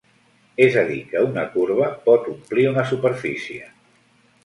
[0.67, 3.73] És a dir que una corba pot omplir una superfície.